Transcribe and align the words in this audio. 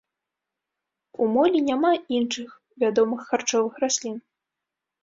У 1.25 1.27
молі 1.35 1.59
няма 1.69 1.91
іншых 2.17 2.49
вядомых 2.87 3.19
харчовых 3.31 3.73
раслін. 3.87 4.17